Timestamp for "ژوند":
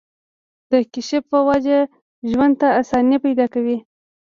2.29-2.53